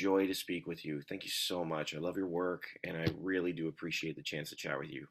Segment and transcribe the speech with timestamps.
[0.00, 1.02] joy to speak with you.
[1.02, 1.94] Thank you so much.
[1.94, 5.06] I love your work, and I really do appreciate the chance to chat with you.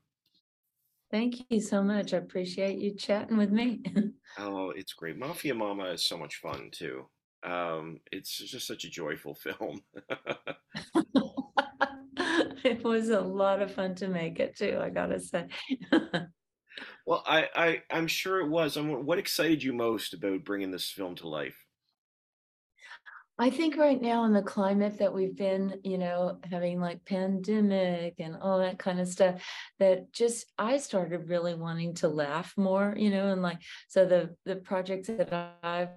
[1.11, 2.13] Thank you so much.
[2.13, 3.83] I appreciate you chatting with me.
[4.37, 5.17] Oh, it's great.
[5.17, 7.07] Mafia Mamma is so much fun too.
[7.43, 9.81] Um, it's just such a joyful film.
[12.61, 15.47] It was a lot of fun to make it too, I gotta say.
[17.05, 18.77] Well, I, I I'm sure it was.
[18.77, 21.57] Um, what excited you most about bringing this film to life?
[23.41, 28.15] I think right now in the climate that we've been, you know, having like pandemic
[28.19, 29.41] and all that kind of stuff,
[29.79, 34.35] that just I started really wanting to laugh more, you know, and like so the
[34.45, 35.89] the projects that I've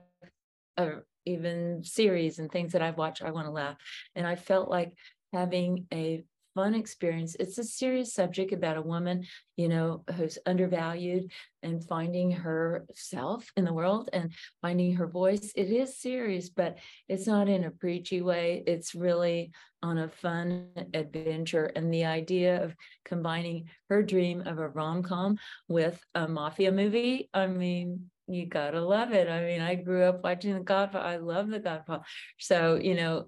[0.79, 3.77] or even series and things that I've watched, I want to laugh.
[4.15, 4.93] And I felt like
[5.33, 7.37] having a fun experience.
[7.39, 9.25] It's a serious subject about a woman,
[9.57, 11.31] you know, who's undervalued
[11.63, 15.53] and finding herself in the world and finding her voice.
[15.55, 16.79] It is serious, but
[17.09, 18.63] it's not in a preachy way.
[18.67, 21.67] It's really on a fun adventure.
[21.67, 27.29] And the idea of combining her dream of a rom com with a mafia movie,
[27.35, 29.29] I mean, you gotta love it.
[29.29, 31.05] I mean, I grew up watching The Godfather.
[31.05, 32.05] I love The Godfather.
[32.39, 33.27] So, you know,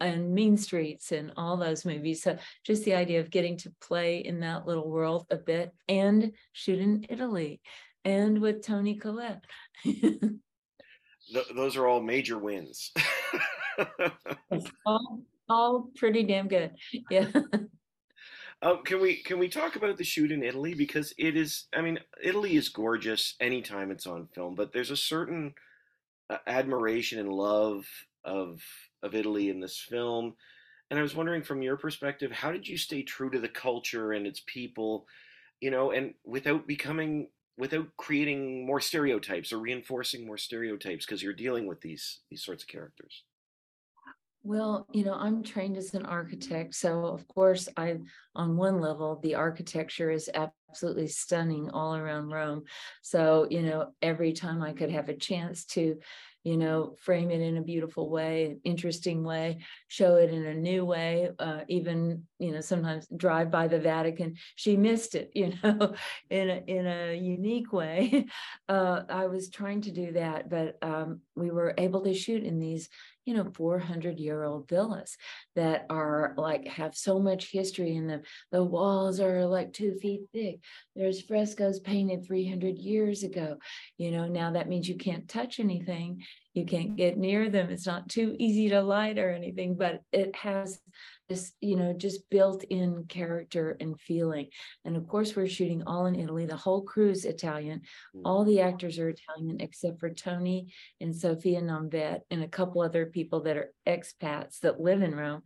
[0.00, 2.22] and Mean Streets and all those movies.
[2.22, 6.32] So just the idea of getting to play in that little world a bit and
[6.52, 7.60] shoot in Italy
[8.04, 9.44] and with Toni Collette.
[9.84, 10.40] Th-
[11.54, 12.92] those are all major wins.
[14.86, 16.70] All, all pretty damn good.
[17.10, 17.28] Yeah.
[18.62, 21.82] Um, can we can we talk about the shoot in Italy because it is I
[21.82, 25.52] mean Italy is gorgeous anytime it's on film, but there's a certain
[26.30, 27.86] uh, admiration and love
[28.24, 28.62] of
[29.04, 30.34] of Italy in this film.
[30.90, 34.12] And I was wondering from your perspective, how did you stay true to the culture
[34.12, 35.06] and its people,
[35.60, 41.32] you know, and without becoming without creating more stereotypes or reinforcing more stereotypes because you're
[41.32, 43.22] dealing with these these sorts of characters.
[44.46, 46.74] Well, you know, I'm trained as an architect.
[46.74, 47.96] So, of course, I,
[48.34, 52.64] on one level, the architecture is absolutely stunning all around Rome.
[53.00, 55.98] So, you know, every time I could have a chance to,
[56.44, 60.84] you know, frame it in a beautiful way, interesting way, show it in a new
[60.84, 64.36] way, uh, even, you know, sometimes drive by the Vatican.
[64.54, 65.94] She missed it, you know,
[66.28, 68.26] in a, in a unique way.
[68.68, 72.58] Uh, I was trying to do that, but um, we were able to shoot in
[72.58, 72.88] these
[73.24, 75.16] you know 400 year old villas
[75.56, 78.22] that are like have so much history in them
[78.52, 80.60] the walls are like two feet thick
[80.94, 83.56] there's frescoes painted 300 years ago
[83.96, 86.22] you know now that means you can't touch anything
[86.54, 87.68] you can't get near them.
[87.68, 90.78] It's not too easy to light or anything but it has
[91.28, 94.48] this you know just built in character and feeling.
[94.84, 97.82] And of course we're shooting all in italy the whole crew is italian.
[98.16, 98.22] Mm.
[98.24, 103.06] all the actors are italian except for toni and sophia Nomvete and a couple other
[103.06, 105.42] people that are expats that live in rome.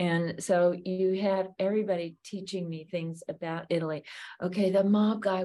[0.00, 4.04] And so you have everybody teaching me things about italy.
[4.42, 5.44] Okay the mob guy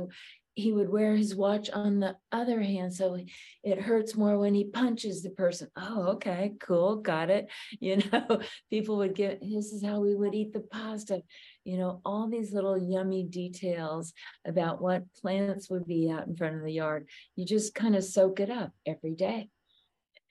[0.55, 3.17] he would wear his watch on the other hand so
[3.63, 7.49] it hurts more when he punches the person oh okay cool got it
[7.79, 11.21] you know people would get this is how we would eat the pasta
[11.63, 14.13] you know all these little yummy details
[14.45, 18.03] about what plants would be out in front of the yard you just kind of
[18.03, 19.49] soak it up every day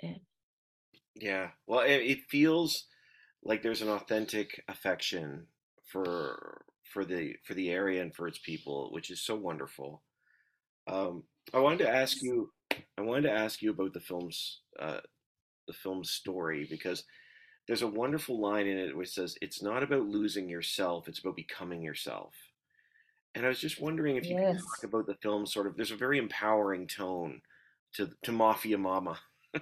[0.03, 0.19] Eh,
[1.15, 1.51] Yeah.
[1.67, 2.87] Well, it, it feels
[3.43, 5.49] like there's an authentic affection
[5.85, 10.03] for for the for the area and for its people, which is so wonderful.
[10.87, 12.53] Um, I wanted to ask you,
[12.99, 15.01] I wanted to ask you about the film's uh,
[15.67, 17.05] the film's story because
[17.67, 21.37] there's a wonderful line in it which says, "It's not about losing yourself; it's about
[21.37, 22.35] becoming yourself."
[23.35, 25.47] And I was just wondering if you could talk about the film.
[25.47, 27.43] Sort of, there's a very empowering tone
[27.95, 29.21] to to Mafia Mamma.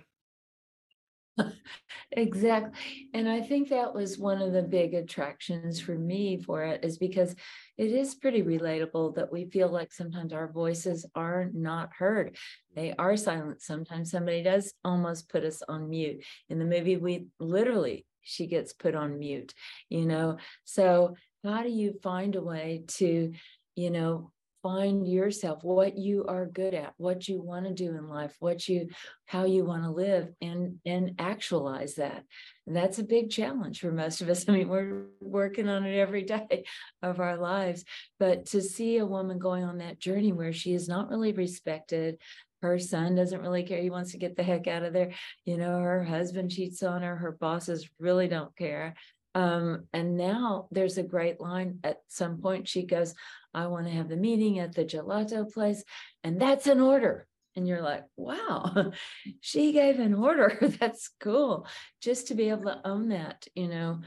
[2.12, 3.08] Exactly.
[3.14, 6.98] And I think that was one of the big attractions for me for it is
[6.98, 7.36] because
[7.78, 12.36] it is pretty relatable that we feel like sometimes our voices are not heard.
[12.74, 13.62] They are silent.
[13.62, 16.24] Sometimes somebody does almost put us on mute.
[16.48, 19.54] In the movie, we literally, she gets put on mute,
[19.88, 20.38] you know.
[20.64, 21.14] So,
[21.44, 23.32] how do you find a way to,
[23.76, 28.08] you know, find yourself what you are good at what you want to do in
[28.08, 28.88] life what you
[29.26, 32.24] how you want to live and and actualize that.
[32.66, 34.44] And that's a big challenge for most of us.
[34.48, 36.64] I mean we're working on it every day
[37.02, 37.84] of our lives.
[38.18, 42.18] But to see a woman going on that journey where she is not really respected
[42.62, 45.12] her son doesn't really care he wants to get the heck out of there
[45.46, 48.94] you know her husband cheats on her her bosses really don't care.
[49.34, 53.14] Um, and now there's a great line at some point she goes
[53.54, 55.82] I want to have the meeting at the gelato place.
[56.24, 57.26] And that's an order.
[57.56, 58.92] and you're like, wow,
[59.40, 60.56] she gave an order.
[60.80, 61.66] That's cool.
[62.00, 64.00] Just to be able to own that, you know.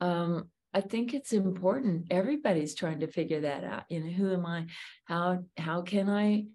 [0.00, 2.06] Um, I think it's important.
[2.10, 3.84] Everybody's trying to figure that out.
[3.88, 4.66] You know, who am I?
[5.04, 6.46] How how can I,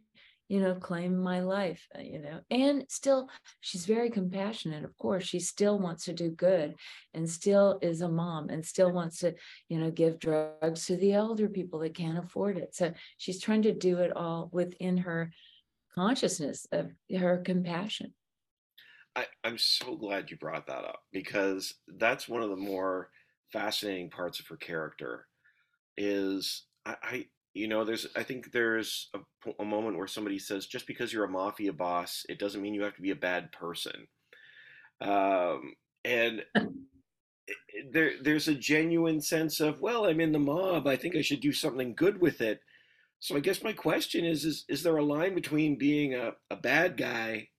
[0.50, 1.88] you know, claim my life?
[1.98, 3.30] Uh, you know, and still,
[3.62, 4.84] she's very compassionate.
[4.84, 6.76] Of course, she still wants to do good,
[7.14, 9.36] and still is a mom, and still wants to,
[9.70, 12.76] you know, give drugs to the elder people that can't afford it.
[12.76, 15.32] So she's trying to do it all within her
[15.96, 18.14] consciousness of her compassion.
[19.16, 23.10] I, I'm so glad you brought that up because that's one of the more
[23.52, 25.26] fascinating parts of her character
[25.98, 29.20] is I, I you know there's I think there's a,
[29.60, 32.84] a, moment where somebody says just because you're a mafia boss it doesn't mean you
[32.84, 34.08] have to be a bad person.
[35.02, 35.76] Um,
[36.06, 36.44] and
[37.92, 41.42] there there's a genuine sense of well I'm in the mob I think I should
[41.42, 42.62] do something good with it.
[43.20, 46.56] So I guess my question is is is there a line between being a, a
[46.56, 47.50] bad guy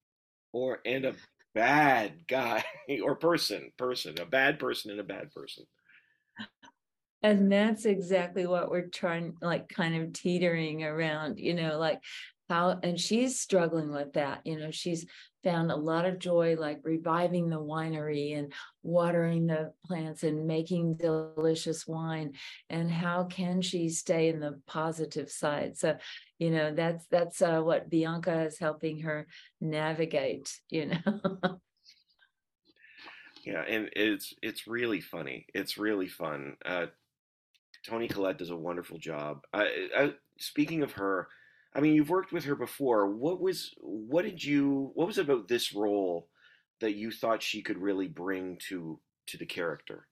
[0.53, 1.15] or and a
[1.55, 2.65] bad guy
[3.03, 5.65] or person person a bad person and a bad person
[7.23, 12.01] and that's exactly what we're trying, like kind of teetering around, you know, like
[12.49, 14.41] how, and she's struggling with that.
[14.45, 15.07] You know, she's
[15.45, 18.53] found a lot of joy, like reviving the winery and
[18.83, 22.33] watering the plants and making delicious wine.
[22.71, 25.77] And how can she stay in the positive side?
[25.77, 25.97] So,
[26.39, 29.27] you know, that's, that's uh, what Bianca is helping her
[29.61, 31.61] navigate, you know.
[33.45, 36.87] yeah and it's it's really funny it's really fun uh
[37.87, 39.43] Toni Collette does a wonderful job.
[39.53, 41.29] I, I, speaking of her,
[41.75, 43.07] I mean, you've worked with her before.
[43.07, 46.29] What was what did you what was about this role
[46.81, 48.99] that you thought she could really bring to
[49.29, 50.07] to the character?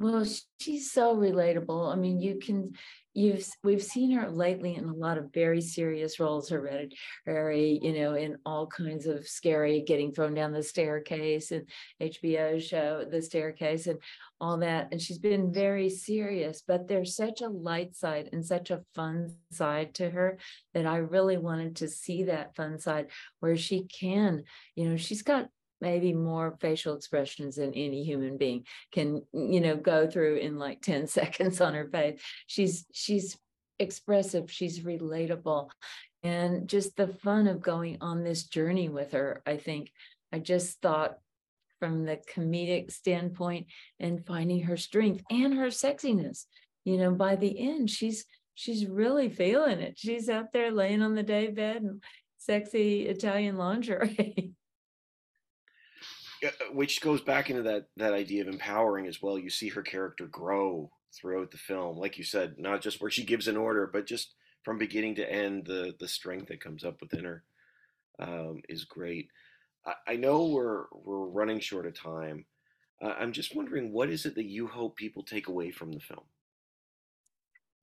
[0.00, 0.24] Well,
[0.58, 1.92] she's so relatable.
[1.92, 2.72] I mean, you can
[3.12, 8.14] you've we've seen her lately in a lot of very serious roles hereditary you know
[8.14, 11.68] in all kinds of scary getting thrown down the staircase and
[12.00, 13.98] hbo show the staircase and
[14.40, 18.70] all that and she's been very serious but there's such a light side and such
[18.70, 20.38] a fun side to her
[20.72, 23.06] that i really wanted to see that fun side
[23.40, 24.44] where she can
[24.76, 25.48] you know she's got
[25.80, 30.80] maybe more facial expressions than any human being can you know go through in like
[30.82, 32.20] 10 seconds on her face.
[32.46, 33.38] She's she's
[33.78, 35.70] expressive she's relatable
[36.22, 39.90] and just the fun of going on this journey with her i think.
[40.32, 41.18] I just thought
[41.80, 43.66] from the comedic standpoint
[43.98, 46.44] and finding her strength and her sexiness
[46.84, 48.26] you know by the end she's
[48.60, 49.98] she's really feeling it.
[49.98, 52.02] She's out there laying on the day bed and
[52.36, 54.52] sexy italian lingerie
[56.72, 59.38] which goes back into that that idea of empowering as well.
[59.38, 63.24] You see her character grow throughout the film, like you said, not just where she
[63.24, 64.34] gives an order, but just
[64.64, 67.44] from beginning to end, the the strength that comes up within her
[68.18, 69.28] um, is great.
[69.86, 72.44] I, I, know we're we're running short of time.
[73.02, 76.00] Uh, I'm just wondering, what is it that you hope people take away from the
[76.00, 76.24] film?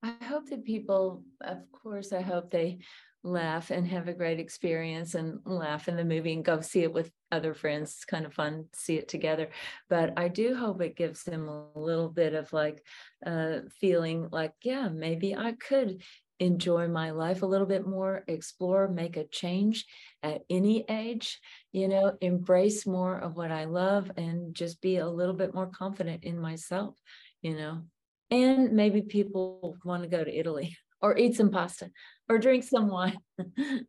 [0.02, 2.78] I hope that people, of course, I hope they
[3.24, 6.92] laugh and have a great experience and laugh in the movie and go see it
[6.92, 7.90] with other friends.
[7.92, 9.50] It's kind of fun to see it together.
[9.88, 12.82] But I do hope it gives them a little bit of like
[13.26, 16.02] uh, feeling like, yeah, maybe I could
[16.40, 19.84] enjoy my life a little bit more, explore, make a change
[20.22, 21.40] at any age,
[21.72, 25.66] you know, embrace more of what I love and just be a little bit more
[25.66, 26.94] confident in myself,
[27.42, 27.82] you know.
[28.30, 31.90] And maybe people want to go to Italy or eat some pasta
[32.28, 33.18] or drink some wine.
[33.38, 33.86] it,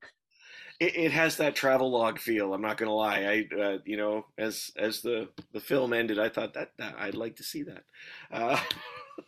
[0.79, 2.53] it, has that travel log feel.
[2.53, 3.45] I'm not going to lie.
[3.53, 7.15] I, uh, you know, as as the the film ended, I thought that, that I'd
[7.15, 7.83] like to see that.
[8.31, 8.59] Uh,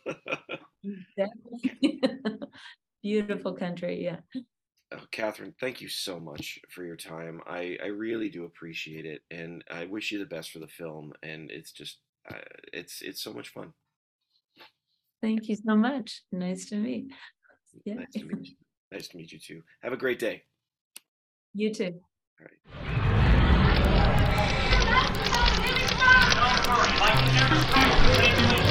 [3.02, 4.18] Beautiful country, yeah.
[4.92, 7.40] Oh, Catherine, thank you so much for your time.
[7.46, 11.12] I, I really do appreciate it, and I wish you the best for the film.
[11.22, 11.98] And it's just,
[12.30, 12.36] uh,
[12.72, 13.72] it's it's so much fun.
[15.22, 16.22] Thank you so much.
[16.30, 17.12] Nice to meet.
[17.84, 17.94] Yeah.
[17.94, 18.54] Nice to meet you.
[18.90, 19.62] Nice to meet you too.
[19.82, 20.42] Have a great day.
[21.54, 22.00] You too.
[22.40, 22.46] All
[28.46, 28.61] right.